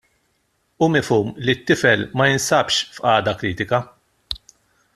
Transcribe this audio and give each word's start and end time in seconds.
Hu 0.79 0.85
mifhum 0.93 1.27
li 1.47 1.55
t-tifel 1.57 2.01
ma 2.21 2.25
jinsabx 2.31 2.75
f'qagħda 2.95 3.37
kritika. 3.43 3.83